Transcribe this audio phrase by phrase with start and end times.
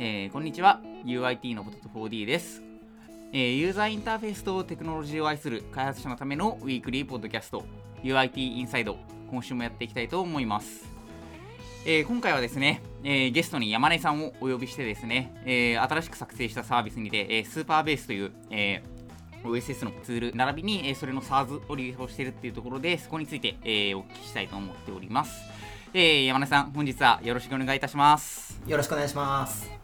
[0.00, 0.80] えーこんにちは。
[1.04, 2.62] UIT のポテト 4D です、
[3.32, 7.64] えーユーザーインターフェースとテクノロジーを愛する開発者のためのウィークリーポッドキャスト
[8.04, 8.96] UIT インサイド
[9.28, 10.86] 今週もやっていきたいと思います、
[11.84, 18.98] えー今回はですね、えーゲストに山根さんをお呼びしてですね、えー新しく作成したサービスにて、えースーパーベースという、えー
[19.44, 25.42] OSS のツール並びに、えーそれの SARS を利用しているっていうところでそこについて、えーお聞きしたいと思っております、
[25.92, 28.60] えー山根さん本日はよろしくお願いいたします。
[28.66, 29.77] よろしくお願いします。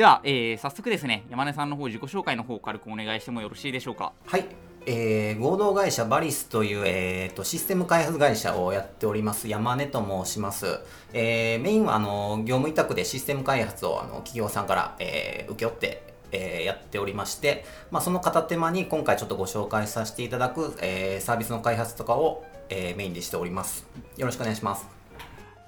[0.00, 4.14] では、えー早速ですね山根さんの方自己紹介の方軽くお願いしてもよろしいでしょうか？
[4.24, 4.46] はい、
[4.86, 10.80] えー合同会社バリスという、えーとシステム開発会社をやっております山根と申します。
[11.12, 23.86] えーメインはあの業務委託でシステム開発をあの企業さんから、えー請け負ってえーやっておりまして、まあ、その片手間に今回ちょっとご紹介させていただく、えーサービスの開発とかを、えーメインでしております。
[24.16, 24.84] よろしくお願いします。
[24.84, 24.88] よ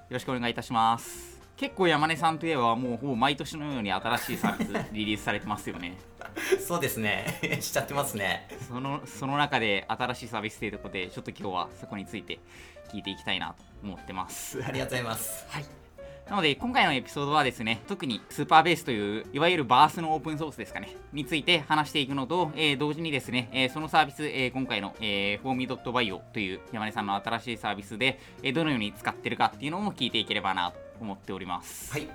[0.08, 5.96] ろしくお願いいたします結構山根さんといえばもうほぼ毎年のように新しいサービスリリースされてますよね
[6.66, 7.26] そうですね。
[7.60, 8.48] しちゃってますね。
[8.68, 12.38] そのその中で新しいサービスというところでちょっと今日はそこについて
[12.90, 15.46] 聞いていきたいなと思ってます ありがとうございます。
[15.50, 15.64] はい
[16.30, 32.08] なので今回のエピソードはですね特にスーパーベースといういわゆるバースのオープンソースですかねについて話していくのと、えー同時にですね、えーそのサービス、えー今回の、えー、フォーミー .bio という山根さんの新しいサービスで、えーどのように使ってるかっていうのも聞いていければなと思っておりますはい。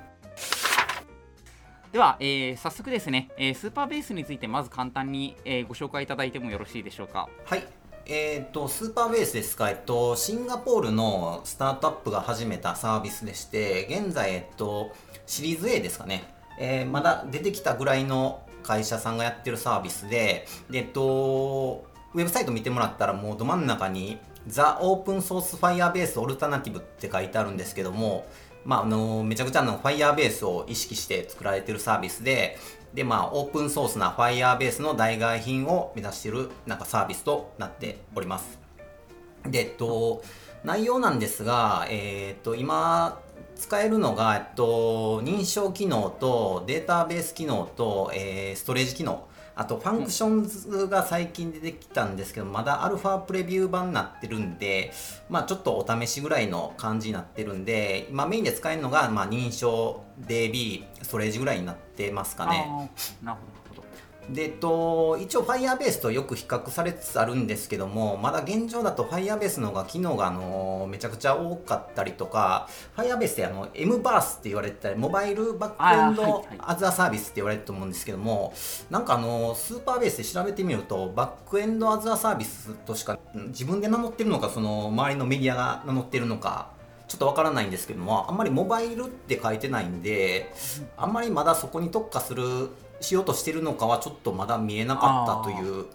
[1.91, 7.65] では、えー早速ですね、えースーパーベースについてまず簡単に、えーご紹介いただいてもよろしいでしょうかはい。
[8.09, 14.91] えっ、と、スーパーベースですか、えっと、シンガポールのスタートアップが始めたサービスでして、現在、えっと、
[15.25, 16.23] シリーズ A ですかね、
[16.57, 28.25] えーまだ出てきたぐらいの会社さんがやってるサービスで、でえっと、ウェブサイト見てもらったら、もうど真ん中に、ザ・オープンソース・ファイアベース・オルタナティブって書いてあるんですけども、
[28.65, 32.57] まあ、あのめちゃくちゃあの Firebase を意識して作られてるサービスで、
[32.93, 38.59] で、まあ、オープンソースな Firebase の代替品を目指しているなんかサービスとなっております。
[39.45, 40.23] で、えっと、
[40.63, 43.19] 内容なんですが、えっと、今、
[43.55, 49.27] 使えるのが、えっと、認証機能とデータベース機能と、えーストレージ機能、
[49.59, 54.91] あと Functions が最近出てきたんですけど、まだアルファプレビュー版になってるんで、
[55.29, 62.91] まあちょっとお試しぐらいの感じになってるんで、今メインで使えるのが、まあ認証 DB、ストレージぐらいになってますかね。
[63.23, 63.57] なるほど
[64.29, 72.67] で、と、一応 Firebase とよく比較されつつあるんですけども、まだ現状だと Firebase の方が機能があのめちゃくちゃ多かったりとか、
[72.97, 78.53] Firebase ってあの MBARS って言われてたり、モバイルバックエンドアザーサービスって言われてると思うんですけども、
[78.89, 86.75] なんかあのスーパーベースで調べてみると、バックエンドアザーサービスとしかん自分で名乗ってるのか、その周りのメディアが名乗ってるのか、
[87.07, 90.53] ちょっとわからないんですけども、あんまりモバイルって書いてないんで、
[90.97, 92.69] あんまりまだそこに特化する
[92.99, 95.85] しようとしてるのかはちょっとまだ見えなかったという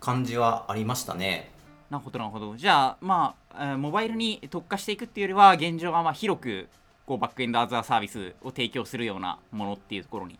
[0.00, 1.50] 感じはありましたね。
[1.90, 6.68] なるほどなるほどじゃあまあ、えーモバイルに特化していくっていうよりは現状はまあ広く
[7.04, 10.38] こうバックエンドアザーサービスを提供するようなものっていうところに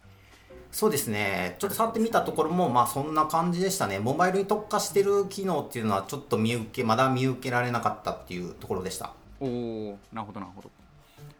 [0.71, 1.57] そうですね。
[1.59, 3.99] ちょっと触ってみたところもまあそんな感じでしたね。
[3.99, 9.13] モバイルに特化してる機能っていうのはちょっと見受けまだ見受けられなかったっていうところでした。
[9.41, 10.71] おおなるほどなるほど。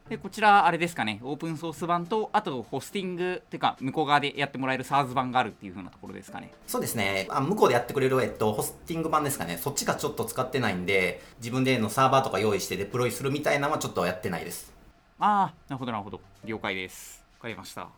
[0.09, 1.21] でこちらあれですかね。
[1.23, 6.51] オープンソース版とあとホスティングっていうか向こう側でやってもらえる SARS 版があるっていう風なところですかね。
[6.67, 7.29] そうですね。
[7.31, 9.57] あ向こうでやってくれる、えっと、ホスティング版ですかね。
[9.57, 14.75] そっちがちょっと使ってないんで、自分でのサーバーとか用意してデプロイするみたいなのはちょっとやってないです。
[15.21, 16.21] ああなるほどなるほど。
[16.45, 17.25] 了解です。
[17.39, 17.83] わかりました。
[17.83, 17.89] あ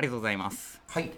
[0.00, 0.80] りがとうございます。
[0.88, 1.12] はい。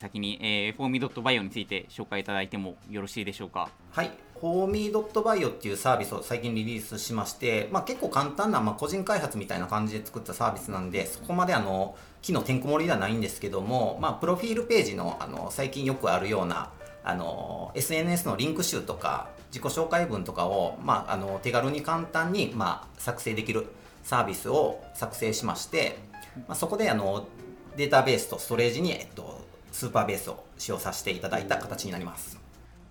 [0.00, 3.70] 先に、えー、フォーミー .bio について紹介いただいてもよろしいでしょうか？
[3.90, 4.10] はい、
[4.44, 16.68] ホーミー .bio っていうサービスを最近リリースしまして、まあ、結構簡単な、まあ、個人開発みたいな感じで作ったサービスなんで、そこまであの機能てんこ盛りではないんですけども、まあ、プロフィールページのあの最近よくあるような
[17.04, 23.64] あの SNS のリンク集とか自己紹介文とかを、まあ、あの手軽に簡単に、まあ、作成できる
[24.02, 25.96] サービスを作成しまして、
[26.46, 27.26] まあ、そこであの
[27.78, 29.40] データベースとストレージに、えっと、
[29.72, 32.38] スーパーベースを使用させていただいた形になります。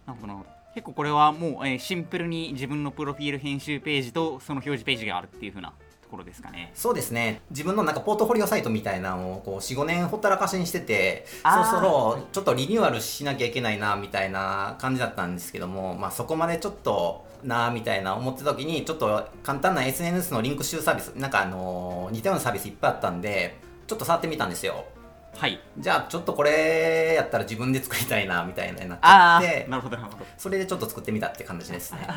[0.07, 6.72] なるほどなるほど結構これはもう、えーシンプルに自分のプロフィール編集ページとその表示ページがあるっていう風なところですかね。
[6.74, 7.42] そうですね。
[7.52, 24.86] 自分のなんかポートフォリオサイトみたいなのをこう45年ほったらかしにしててそろそろちょっとリニューアルしなきゃいけないなみたいな感じだったんですけども、まあ、そこまでちょっとなみたいな思ってた時にちょっと簡単な SNS のリンク集サービスなんかあのー似たようなサービスいっぱいあったんでちょっと触ってみたんですよ
[25.35, 25.59] はい。
[25.77, 32.07] じゃあちょっとこれやったら自分で作りたいなみたいなになっちゃってなるほどなるほど、それでちょっと作ってみたって感じですね。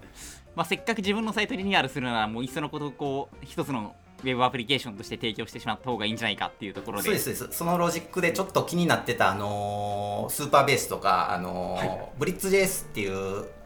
[0.54, 7.04] まあ、せっかく自分のサイトリニューアルするならもういっそのことこう一つのウェブアプリケーションとして提供してしまった方がいいんじゃないかっていうところで。
[7.04, 12.08] そうですそのロジックでちょっと気になってた、あのー Supabase とか、あのーはい。
[12.18, 13.46] Blitz JS っていう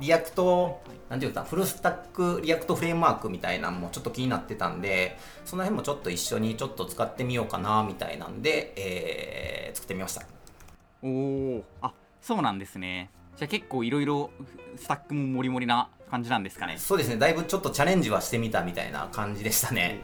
[0.00, 10.22] React なんていうかフルスタック React フレームワークみたいなのもちょっと気になってたんでその辺もちょっと一緒にちょっと使ってみようかなみたいなんで、えー作ってみました。
[11.02, 13.10] おおあそうなんですね。
[13.36, 14.30] じゃあ結構いろいろ
[14.76, 16.76] スタックもモリモリな感じなんですかね。
[16.78, 17.16] そうですね。
[17.16, 20.00] だいぶちょっとチャレンジはしてみたみたいな感じでしたね。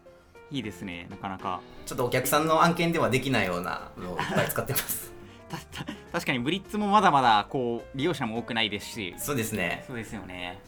[0.50, 1.60] いいですねなかなか。
[1.86, 5.12] ちょっとお客さんの案件ではできないようなのをいっぱい使ってます。
[5.48, 9.14] た た確かにブリッツもまだまだこう利用者も多くないですし。
[9.18, 9.84] そうですね。
[9.86, 10.58] そうですよね。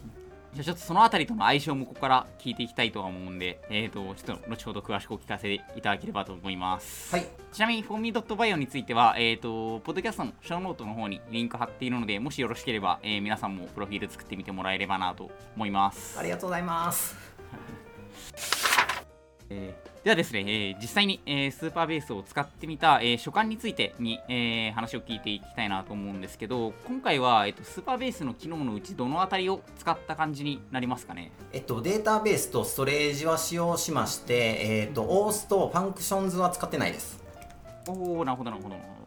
[0.55, 7.11] じゃあちょっとそのあたりとの相性もここから聞いていきたいとは思うんで、えーと、ちょっと後ほど詳しくお聞かせいただければと思います。
[7.15, 7.27] はい。
[7.53, 16.19] ちなみに、フォーミー .bio については、えーと、ポッドキャストのショーノートの方にリンク貼っているので、もしよろしければ、えー皆さんもプロフィール作ってみてもらえればなと思います。
[16.19, 17.17] ありがとうございます
[19.53, 31.31] えーではですね、えー実際に、えー Supabase を使ってみた、えー所感についてに、えー話を聞いていきたいなと思うんですけど、今回は、えーと Supabase の機能のうち、どのあたりを使った感じになりますかね？
[31.53, 37.23] えっと、データベースとストレージは使用しまして、えっと、オースとファンクションズは使ってないです。
[37.87, 39.03] おおなるほどなるほどなるほど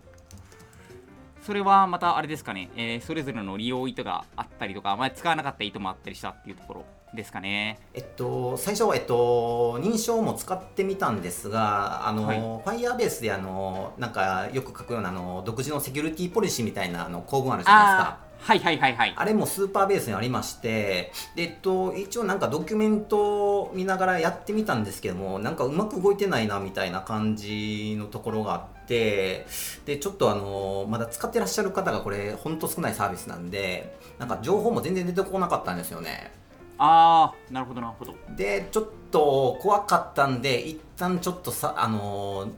[1.41, 18.25] それはまたあれですかね、えーそれぞれの利用意図があったりとか、まあ、使わなかった意図もあったりしたっていうところですかねえっと、最初、えっと、認証も使ってみたんですが、あの、はい Firebase であの、なんかよく書くようなあの独自のセキュリティポリシーみたいなあの構文あるじゃないですか。
[18.37, 29.47] はいはいはいはいあれもスーパーベースにありまして、でえっと、一応なんかドキュメントを見ながらやってみたんですけども、なんかうまく動いてないなみたいな感じのところがあって、
[29.85, 36.31] で、ちょっとあの、まだ使ってらっしゃる方がこれ、ほんと少ないサービスなんで、なんか情報も全然出てこなかったんですよね。
[36.77, 38.15] ああなるほどなるほど。
[38.35, 42.49] で、ちょっと怖かったんで、一旦ちょっとさ、あの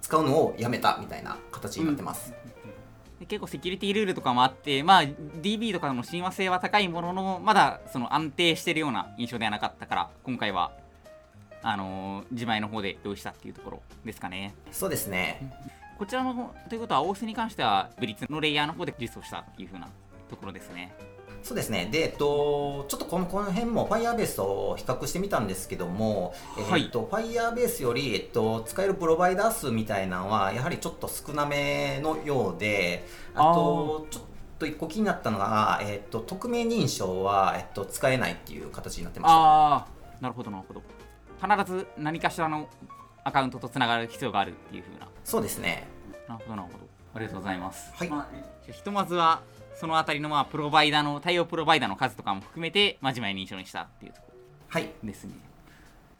[0.00, 2.32] 使うのをやめたみたいな形になってます。
[3.18, 10.72] で結構セキュリティルールとかもあって、まあ、DB とかの親和性は高いもののまだその安定してるような印象ではなかったから今回は
[11.62, 14.54] あのー自前の方で用意したっていうところですかね。
[14.70, 15.50] そうですね。
[15.98, 19.88] こちらの方ということは OS に関してはブリッツのレイヤーの方で実装したっていう風な
[20.28, 20.94] ところですね
[21.46, 21.88] そうですね。
[21.92, 26.34] で、えっと、ちょっとこのこの辺も Firebase と比較してみたんですけども、
[26.68, 26.82] はい。
[26.82, 33.06] えっと、Firebase より、えっと、使えるプロバイダー数みたいなのは、やはりちょっと少なめのようで、
[33.36, 34.22] あと、ちょっ
[34.58, 39.38] と一個気になったのが、えっと、匿名認証は、えっと、使えないっていう形になってました。
[39.38, 39.86] ああ
[40.20, 40.82] なるほどなるほど。
[41.40, 42.68] 必ず何かしらの
[43.22, 45.06] アカウントとつながる必要があるっていう風な。
[45.22, 45.86] そうですね。
[46.26, 46.86] なるほどなるほど。
[47.14, 47.92] ありがとうございます。
[47.94, 48.08] はい。
[48.08, 49.42] まあひとまずは
[49.78, 54.32] そのあたりのまあプロバイダーの対応プロバイダーの数とかも含めて真面目に認証にしたっていうとこ
[54.68, 54.84] はい。
[55.02, 55.34] ろですね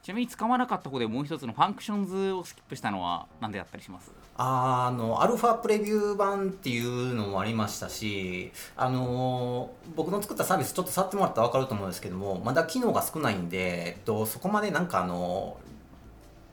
[0.03, 4.12] ちなみに使わなかった方でもう一つの Functions をスキップしたのは何でだったりします？
[4.37, 15.56] あのアルファプレビュー版っていうのもありましたし、あの僕の作ったサービスちょっと触ってもらったら分かると思うんですけどもまだ機能が少ないんで、えっと、そこまでなんかあの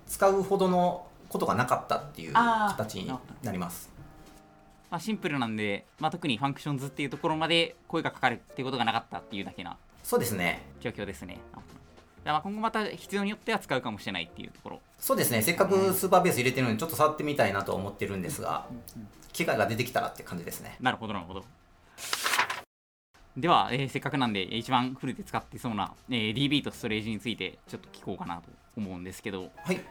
[0.07, 3.13] 使うほどのことがなかったっていう形に
[3.43, 3.92] なります。
[4.93, 10.61] まあ、シンプルなんで、まあ、特に Functions っていうところまで声がかかるっていうことがなかったっていうだけなそうですね。
[10.81, 11.59] 状況ですねあ
[12.23, 15.41] まあ今後また必要によっては使うかもしれないっていうところそうですね。
[15.41, 18.67] せっかく Supabase 入れてるのにちょっと触ってみたいなと思ってるんですが、
[19.31, 20.77] 機会が出てきたらって感じですね。
[20.79, 21.43] なるほどなるほど
[23.35, 28.43] では、えーせっかくなんで一番フルで使ってそうな、えー DB とストレージについてちょっと聞こうかなと
[28.77, 29.81] 思うんですけどはい。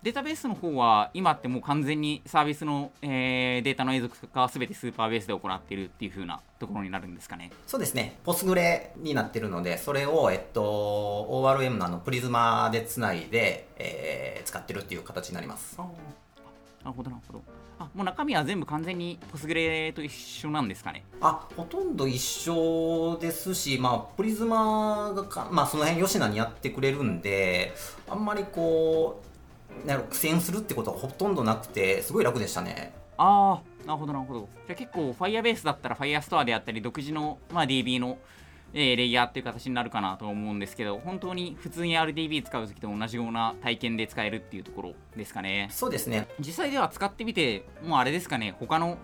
[0.00, 7.50] データベースの方は今ってもう完全にサービスの、えーデータの永続化は全てスーパーベースで行っているっていう風なところになるんですかね？
[7.66, 15.76] そうですね、ポスグレになってるので、それを、えっと、ORM のあのプリズマでつないで、えー使ってるっていう形になります。
[15.76, 15.84] な
[16.86, 17.42] るほどなるほど。
[17.80, 21.04] あもう中身は全部完全にポスグレと一緒なんですかね？
[21.20, 27.74] あほとんど一緒ですし、まあ、プリズマがか、まあ、その辺、吉野にやってくれるんで、
[28.08, 29.28] あんまりこう、
[29.86, 32.92] なん苦戦するってことはほとんどなくて、すごい楽でしたね。
[33.18, 38.18] ああなるほどなるほどじゃあ結構 Firebase だったら Firestore であったり独自の、まあ、DB の、
[38.72, 48.98] えーレイヤーっていう形になるかなと思うんですけど本当に普通に RDB 使う時と同じような体験で使えるっていうところですかねそうですね、実際では使ってみてもうあれですかね他の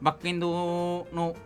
[0.00, 1.36] バックエンドの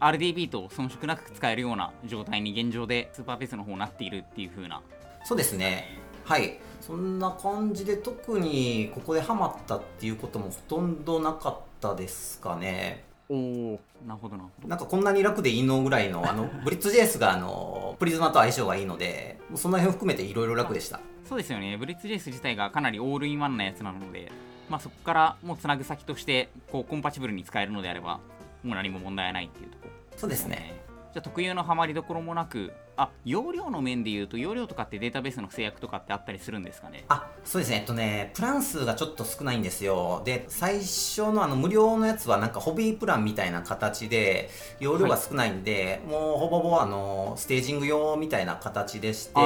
[0.00, 4.82] RDB と遜色なく使えるような状態に現状でスーパーベースの方になっているっていう風な
[5.24, 5.98] そうですね。
[6.24, 6.58] はい。
[6.86, 13.02] そんな感じで特にここでハマったっていうこともほとんどなかったですかね。
[13.28, 14.44] おおなるほどな。
[14.44, 21.00] るほどなんかこんなに楽でいいのぐらいのあの ブリッツ JS があのプリズマと相性がいいのでもうその辺を含めていろいろ楽でした。
[21.28, 21.76] そうですよね。
[21.76, 24.30] ブリッツ JS 自体がかなりオールインワンなやつなので
[24.68, 28.20] まあそこからもうつなぐ先としてこうコンパチブルに使えるのであれば
[28.62, 29.86] もう何も問題ないっていうとこ。
[29.86, 30.80] ろそうですね
[31.16, 37.06] じゃあ特有のハマりどころもなくあ容量の面でいうと容量とかってデータベースの制約とかってあったりするんですかね？
[37.08, 37.78] あそうですね。
[37.78, 40.20] えっとねプラン数がちょっと少ないんですよ。
[40.26, 49.40] で最初のあの無料のやつはなんかホビープランみたいな形で容量が少ないんで、もうほぼほぼあのステージング用みたいな形でして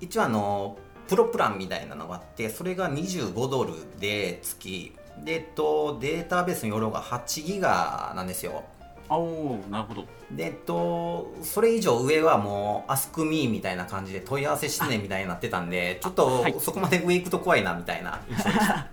[0.00, 4.94] 一応あのプロプランみたいなのがあってそれが25ドルで月。
[5.24, 8.64] で、えっと、データベースの容量が8ギガなんですよ
[9.08, 10.04] あおーなるほど。
[10.30, 16.54] でえっとそれ以上上はもう Ask Me みたいな感じで問い合わせしてねみたいになってたんでちょっとはい。
[16.58, 18.20] そこまで上行くと怖いなみたいな。
[18.28, 18.86] 印象でした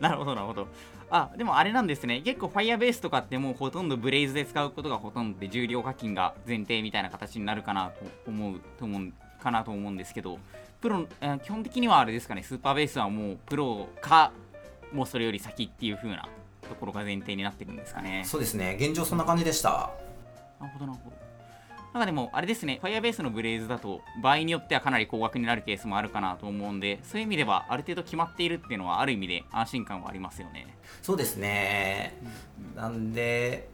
[0.00, 0.68] なるほどなるほど。
[1.10, 2.20] あでもあれなんですね。
[2.20, 7.90] 結構 Firebase とかってもうほとんど Blaze で使うことがほとんどで重量課金が前提みたいな形になるかな
[8.24, 10.38] と思うと思うかなと思うんですけど。
[10.80, 12.42] プロえー基本的にはあれですかね。
[12.42, 14.32] スーパーベースはもうプロか
[14.92, 16.26] もうそれより先っていう風な
[16.70, 18.22] ところが前提になってるんですかね。
[18.24, 18.76] そうですね。
[18.80, 19.90] 現状そんな感じでした。
[20.58, 21.16] なるほどなるほど。
[21.92, 30.68] なんかでもあれですね Firebase の Blaze だと場合によってはかなり高額になるケースもあるかなと思うんでそういう意味ではある程度決まっているっていうのはある意味で安心感はありますよね。
[31.02, 32.16] そうですね。
[32.76, 33.68] なんで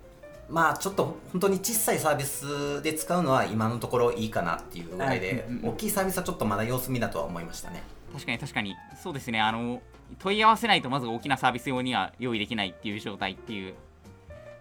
[0.48, 5.68] まあちょっと本当に小さいサービスで使うのは今のところいいかなっていうぐらいでうんうんうん。
[5.70, 7.82] 大きいサービスはちょっとまだ様子見だとは思いましたね。
[8.14, 8.74] 確かに確かに。
[9.02, 9.42] そうですね。
[9.42, 9.82] あの
[10.18, 13.74] 問い合わせないとまず大きなサービス用には用意できないっていう状態っていう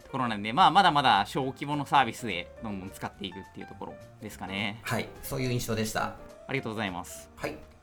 [0.03, 4.79] ところなんで、まあ、まだまだ小規模のサービスでどんどん使っていくっていうところですかね。
[4.83, 5.07] はい。
[5.23, 6.15] そういう印象でした。
[6.47, 7.29] ありがとうございます。
[7.35, 7.75] はい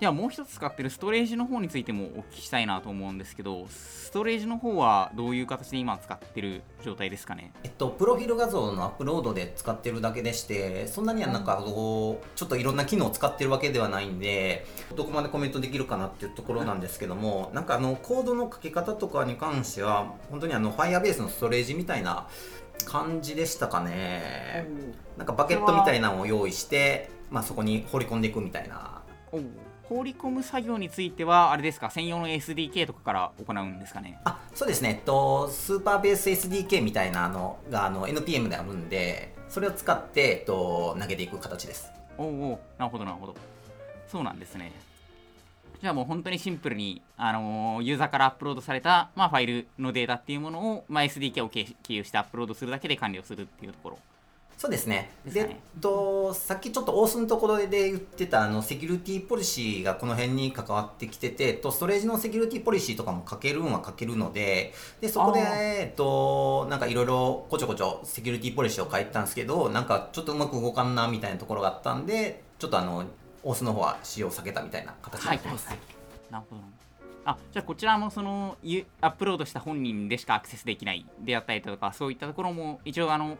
[0.00, 7.52] ではもう一つ使ってるストレージの方についてもお聞きしたいなと思うんですけどストレージの方はどういう形で今使ってる状態ですかね？
[7.64, 14.66] えっと、プロフィール画像のアップロードで使ってるだけでしてそんなにはなんかこうちょっといろんな機能を使ってるわけではないんで
[14.96, 22.26] どこまでコメントできるかなっていうところなんですけども なんかあのコードの書き方とかに関しては本当にあの Firebase のストレージみたいな
[22.86, 24.66] 感じでしたかね。
[25.18, 29.02] なんかバケットみたいなのを用意して、まあ、そこに放り込んでいくみたいな
[29.90, 31.90] 放り込む作業についてはあれですか？
[31.90, 34.20] 専用の SDK とかから行うんですかね？
[34.24, 41.90] あそうですね、えっと、スーパーベース SDK みたいなのがあの NPM であるんでそれを使って、えっと、投げていく形です。
[42.16, 43.34] おうおうなるほどなるほど。
[44.06, 44.72] そうなんですね。
[45.80, 53.98] じゃあもう本当にシンプルに、あのーユーザーからアップロードされた、まあ、ファイルのデータっていうものを、まあ、SDK を経経由してアップロードするだけで完了するっていうところ
[54.60, 55.10] そうですね。
[55.24, 73.06] で、ねえっと、さっきちょっと大須のところで言ってたあのセキュリティポリシーがこの辺に関わってきてて、と、ストレージのセキュリティポリシーとかも書けるんは書けるので、でそこでえっと、なんかいろいろこちょこちょセキュリティポリシーを書いてたんですけど、なんかちょっとうまく動かんなみたいなところがあったんで、ちょっとあの、
[73.42, 75.70] 大須の方は使用を避けたみたいな形になってます。
[76.30, 76.62] なるほど
[77.24, 83.36] あじゃあこちらもそのゆアップロードした本人でしかアクセスできないであったりとかそういったところも一応あの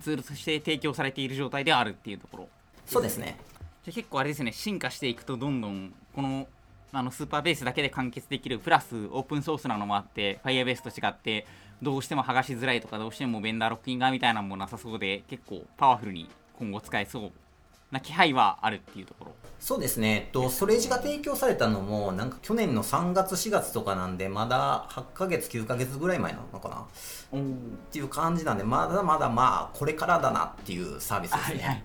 [0.00, 2.48] ツールとして提供されている状態であるっていうところ
[2.86, 3.36] そうですね。
[3.84, 6.46] じゃあ結構あれですね進化していくとどんどんこの
[6.92, 11.46] あのスーパーベースだけで完結できるプラスオープンソースなのもあって Firebase と違って
[11.80, 17.32] どうしても剥がしづらいとかどうしてもベンダーロックイン側みたいなのもなさそうで結構パワフルに今後使えそう
[17.92, 19.32] な気配はあるっていうところ。
[19.60, 26.80] そうですね、えっと、ストレージが提供されたのも、なんか去年の3月、4月とかなんで、まだ8ヶ月、9ヶ月ぐらい前なのかな？
[26.80, 27.42] っ
[27.92, 31.84] ていう感じなんで、まだまだまあ、これからだなっていうサービスですね。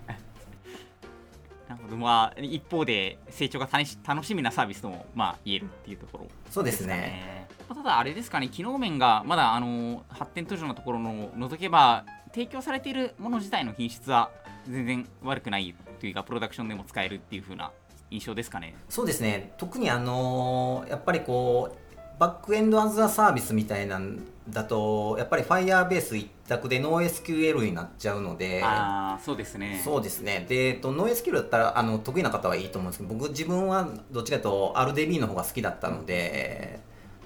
[1.68, 1.96] なるほど。
[1.96, 6.26] まあ一方で成長が楽し楽しみなサービスともまあ言えるっていうところ。
[6.50, 6.96] そうですね。
[6.96, 7.48] ね。
[7.68, 8.48] ただあれですかね。
[8.48, 14.30] 機能面がまだあの発展途上のところの除けば提供されているもの自体の品質は
[14.68, 17.72] 全然悪くないというかプロダクションでも使えるっていう風な
[18.10, 30.46] 印象ですかねそうですね、特にあのーやっぱりこう、バックエンドアズアサービスみたいなんだと、やっぱり Firebase 一択で NoSQL になっちゃうので、ああそうですねそうですね。
[30.48, 36.80] で、えっと、ノーエスキルだったら、あの、得意な方はいいと思うんですけど、僕自分はどっちかというと RDB の方が好きだったので、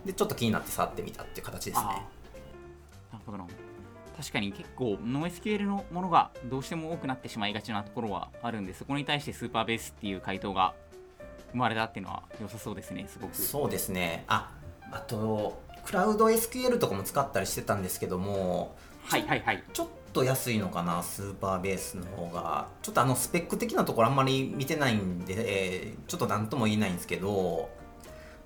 [0.05, 1.87] で、ちょっと気になって触ってみたっていう形ですね。
[3.13, 3.47] なるほどな
[4.17, 10.75] 確かに結構 NoSQL のものがどうしても多くなってしまいがちなところはあるんでそこに対してスーパーベースっていう回答が
[11.53, 13.37] 生まれたっていうのは良さそうですねすごく。
[13.37, 14.25] そうですね。
[14.27, 14.51] あ、
[14.91, 19.63] あと、クラウド SQL とかも使ったりしてたんですけども、はいはいはい。
[19.73, 22.69] ちょっと安いのかなスーパーベースの方が。
[22.83, 27.71] ちょっとあのスペック的なところあんまり見てないんで、えーちょっと何とも言えないんですけど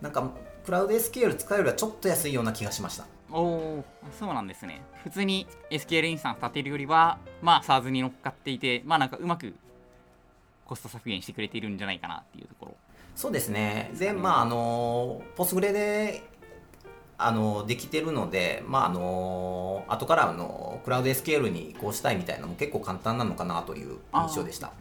[0.01, 0.31] なんか
[0.67, 3.07] クラウド SQL 使うよりはちょっと安いような気がしました。
[3.31, 3.85] おお
[4.19, 4.83] そうなんですね。
[5.05, 9.55] 普通に SQL インスタンス立てるよりはまあ SARS に乗っかっていてまあなんかうまく
[10.67, 12.77] コスト削減してくれているんじゃないかなっていうところ。
[13.15, 13.93] そうですね。
[13.97, 16.25] でまああのポスグレで
[17.17, 24.73] あのできてるのでまああの後からあのクラウド SQL に移行したいみたいなのも結構簡単なのかなという印象でした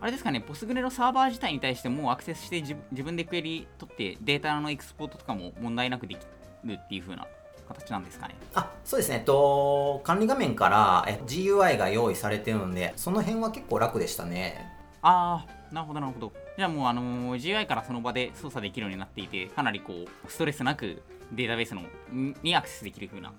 [0.00, 6.20] あれですかね、ポスグレのサーバー自体に対してもうアクセスして自自分でクエリ取ってデータのエクスポートとかも問題なくでき
[6.64, 7.26] るっていう風な
[7.68, 8.34] 形なんですかね？
[8.54, 14.66] あそうですね、えっと、管理画面からえ GUI が用意されてるのでその辺は結構楽でしたね
[15.02, 16.32] あー、なるほどなるほど。
[16.56, 21.02] じゃあもうあのー GUI からその場で操作できるようになっていて、かなりこう、ストレスなく
[21.32, 23.32] データベースのんにアクセスできる風な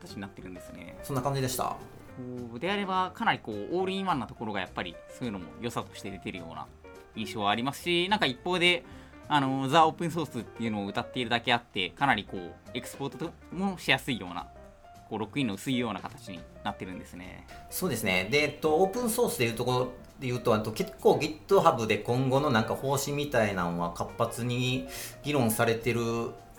[0.00, 0.96] 形になってるんですね。
[1.02, 1.76] そんな感じでした
[2.16, 6.66] こうであれば、かなりこう、オールインワンなところがやっぱりそういうのも良さとして出てるような
[7.16, 8.84] 印象はありますし、なんか一方で、
[9.28, 14.46] あのザ・オープンソースっていうのを歌っているだけあって、かなりこう、エクスポートもしやすいような、
[15.08, 17.46] こうロックインの薄いような形になってるんですね。
[17.70, 18.28] そうですね。
[18.30, 24.86] で、えっと、オープンソースでいうところでいうとあと結構 GitHub で今後のなんか方針みたいなのは活発に
[25.24, 26.00] 議論されてる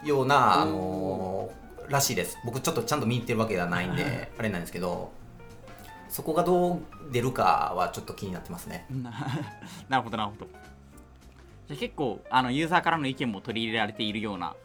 [0.04, 1.50] ような、あの
[1.90, 2.38] らしいです。
[2.46, 5.12] 僕ちょっとちゃんと見に行ってるわけではないんであれなんですけど
[6.14, 6.80] そこがどう
[7.12, 8.86] 出るかはちょっと気になってますね。
[8.92, 9.12] な
[9.90, 10.46] なるほどなるほど。
[10.46, 14.56] じゃあ結構あのユーザーからの意見も取り入れられているような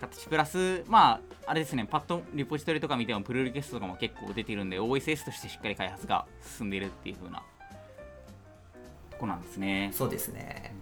[0.00, 0.28] 形。
[0.28, 6.26] プラスまああれですねパッとリポジトリとか見てもプルリクエストとかも結構出ているんで OSS としてしっかり開発が
[6.56, 7.42] 進んでいるっていう風な
[9.10, 9.90] とこなんですね。
[9.92, 10.76] そうですね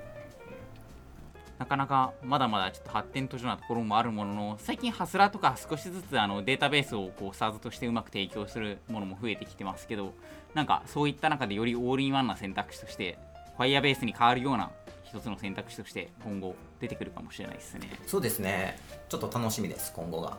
[1.61, 10.15] なかなかまだまだちょっと発展途上なところもあるものの最近ハスラーとか少しずつあのデータベースをこう SARS としてうまく提供するものも増えてきてますけど
[10.55, 13.19] なんかそういった中でよりオールインワンな選択肢として
[13.59, 14.71] Firebase に変わるような
[15.05, 17.91] 一つの選択肢として今後出てくるかもしれないですね。
[18.07, 18.79] そうですね。
[19.11, 20.39] ちょっと楽しみです今後が。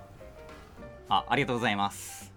[1.08, 2.31] あありがとうございます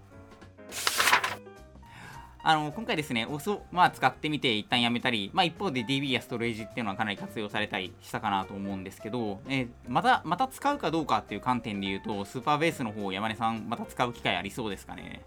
[2.47, 15.23] あの今回ですね、おそまあ、使ってみて一旦やめたり、まあ、一方で DB やストレージっていうのはかなり活用されたりしたかなと思うんですけど、えーまたまた使うかどうかっていう観点で言うと、スーパーベースの方、山根さん、また使う機会ありそうですかね？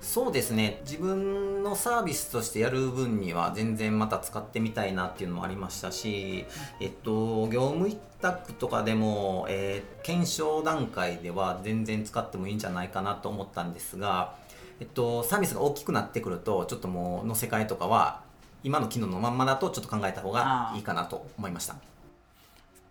[0.00, 6.44] そうですね自分のサービスとしてやる分には全然また使ってみたいなっていうのもありましたし、
[6.80, 14.34] えっと、業務委託とかでも、えー検証段階では全然使ってもいいんじゃないかなと思ったんですが、
[14.80, 18.22] えっと、サービスが大きくなってくるとちょっともう載せ替えとかは
[18.64, 21.76] 今の機能のまんまだとちょっと考えた方がいいかなと思いました。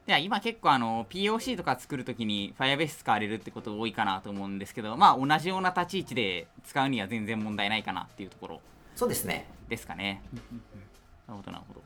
[0.06, 8.62] では今結構あの POC とか作るときに Firebase 使われるってこと多いかなと思うんですけど、まあ同じような立ち位置で使うには全然問題ないかなっていうところ。
[8.96, 9.48] そうですね。
[9.70, 10.22] ですかね。
[11.28, 11.82] なるほどなるほど。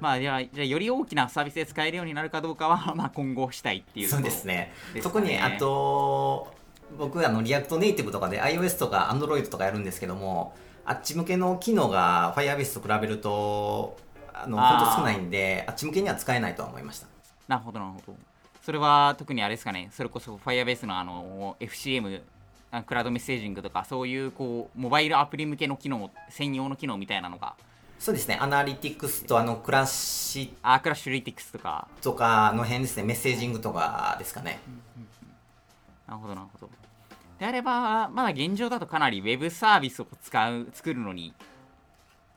[0.00, 4.72] まあじゃあじゃあより大きなサービスで使えるようになるかどうかはまあ今後したいっていうところそうですね。
[5.00, 6.52] 特にあと
[6.98, 13.96] 僕あの React Native とかで iOS とか Android とかやるんですけどもあっち向けの機能が Firebase と比べると
[14.34, 17.06] あの本当少ないんであっち向けには使えないとは思いました。
[17.48, 18.16] なるほどなるほど。
[18.62, 22.22] それは特にあれですかね、それこそ Firebase のあの FCM、
[22.70, 27.54] あクラウドメッセージングとかそういうこうモバイルアプリ向けの機能、専用の機能みたいなのが、
[27.98, 28.38] そうですね。
[28.40, 33.02] アナリティクスとあのクラッシアークラッシュリティクスとか、ュとかの辺ですね。
[33.02, 34.60] メッセージングとかですかね。
[36.06, 36.81] なるほどなるほど。
[37.42, 41.34] であれば、まだ現状だとかなり Web サービスを使う、作るのに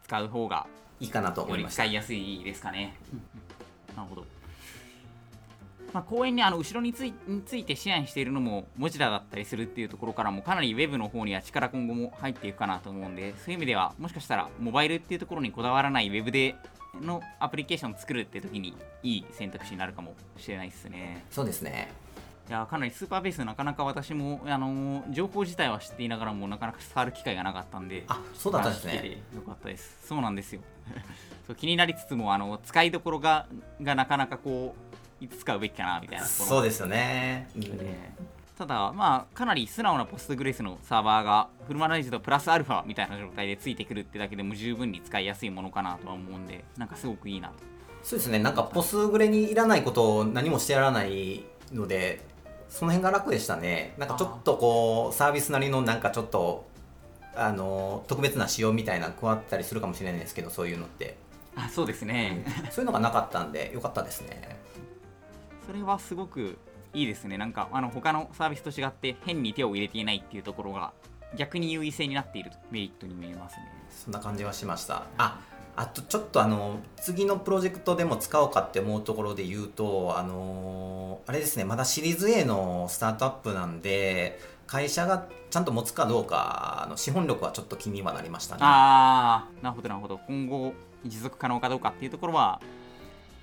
[0.04, 0.65] 使う方が
[1.00, 2.96] いいかなと思いました使いやすいですかね。
[3.96, 4.26] なるほど。
[5.94, 16.56] まあ、公園にあの後ろについについて支援しているのも文字だだったりするっていうところからもかなり Web の方には力今後も入っていくかなと思うんでそういう意味ではもしかしたらモバイルっていうところにこだわらない Web で
[17.00, 21.24] のアプリケーションを作るって時にいい選択肢になるかもしれないですね。
[21.30, 22.05] そうですね
[22.47, 29.23] いやかなりスーパーベースなかなか私も、あのー情報自体は知っていながらもなかなか触る機会がなかったんであそうだったんですね。
[29.34, 29.97] よかったです。
[30.05, 30.62] そうなんですよ。
[31.47, 33.47] そう気になりつつもあの使いどころが
[33.81, 34.75] がなかなかこ
[35.21, 37.62] ういつ使うべきかなみたいなそうですよね、うん。
[37.62, 38.12] で
[38.58, 47.55] ただまあかなり素直なポストグレスのサーバーがフルマナイズとプラスアルファみたいな状態でついてくるってだけでも十分に使いやすいものかなとは思うんでなんかすごくいいなと。
[48.03, 48.38] そうですね。
[48.38, 52.35] なんかポスグレにいらないことを何もしてやらないので
[52.69, 53.93] その辺が楽でしたね。
[53.97, 56.65] なんかちょっとこうサービスなりのなんかちょっと
[57.36, 61.17] あの特別な仕様みたいなの加わったりするかもしれないですけどそういうのって。
[61.58, 64.58] あそうですね、そういうのがなかったんでよかったですね。
[65.65, 66.58] それはすごく
[66.93, 67.38] いいですね。
[67.38, 70.91] なんかあの他のサービスと違って変に手を入れていないっていうところが
[71.38, 73.71] 逆に優位性になっているメリットに見えますね。
[73.89, 75.04] そんな感じはしました。
[75.17, 75.39] あ
[75.78, 88.62] あとちょっとあの次のプロジェクトでも使おうかって思うところで言うとあのあれですねまだシリーズ A のスタートアップなんで会社がちゃんと持つかどうかあの資本力はちょっと気にはなりましたね。
[88.64, 90.20] ああなるほどなるほど。
[90.28, 90.74] 今後
[91.06, 92.62] 持続可能かどうかっていうところは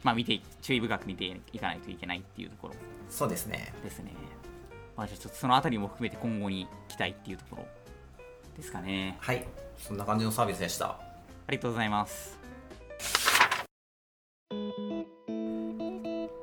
[0.03, 2.75] まあ見て注意深く見ていかないといけないっていうところ。
[3.09, 3.73] そうですね。
[3.85, 4.13] ですね。
[4.97, 7.67] まあじゃあちょっとそのあたりも含めて今後に期待っていうところ
[8.57, 9.17] ですかね。
[9.21, 9.47] はい。
[9.79, 11.12] そんな感じのサービスでした
[11.47, 12.39] ありがとうございます。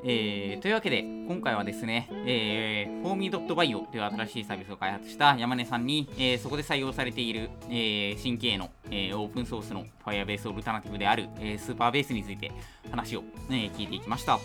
[0.02, 12.52] えーというわけで、今回はですね、えー、フォーミー .bio という新しいサービスを開発した山根さんに、えーそこで採用されている、えー新規への、えーオープンソースの Firebase オルタナティブである、えースーパーベースについて
[12.92, 14.40] 話を、えー聞いていきました。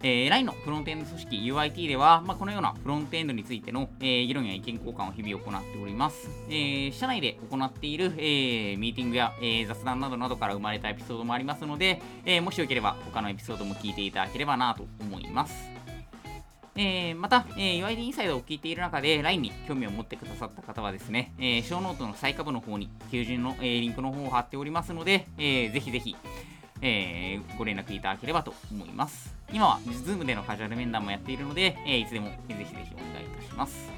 [0.00, 6.28] えー LINE のフロントエンド組織 UIT では、まあ、このようなフロントエンドについての、えー議論や意見交換を日々行っております。
[6.48, 15.54] えー社内で行っている、えーミーティングや、えー雑談などなどから生まれたエピソードもありますので、えーもしよければ他のエピソードも聞いていただければなと思います。
[16.76, 26.14] えーまた、えー UID インサイドを聞いている中で LINE に興味を持ってくださった方はですね、えー、ショーノートの最下部の方に求人の、えーリンクの方を貼っておりますので、えーぜひぜひ、
[26.82, 29.34] えーご連絡いただければと思います。
[29.52, 33.90] 今は Zoom でのカジュアル面談もやっているので、えーいつでもぜひぜひお願いいたします。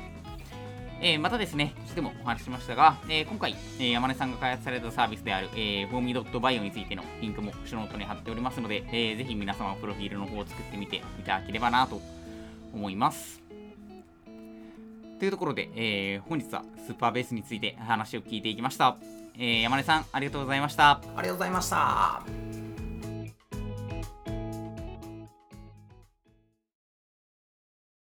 [1.02, 12.00] えーまたですね、いつでもお話ししましたが、えー今回、えー山根さんが開発されたサービスである、えー、フォーミー .bio についてのリンクもショーノートに貼っておりますので、えーぜひ皆様プロフィールの方を作ってみていただければなと
[12.74, 13.40] 思います。
[15.18, 18.96] というところで、えー本日はスーパーベースについて話を聞いていきました。
[19.38, 20.90] えー山根さん、ありがとうございました。
[20.90, 22.59] ありがとうございました